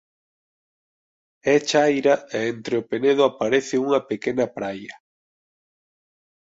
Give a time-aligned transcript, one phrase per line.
[1.53, 4.93] É chaira e entre o penedo aparece unha pequena praia.